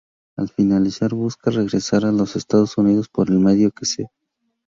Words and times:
Al 0.35 0.49
finalizar, 0.49 1.13
busca 1.13 1.51
regresar 1.51 2.05
a 2.05 2.11
los 2.11 2.35
Estados 2.35 2.75
Unidos 2.79 3.07
por 3.07 3.29
el 3.29 3.37
medio 3.37 3.69
que 3.69 3.85
sea. 3.85 4.07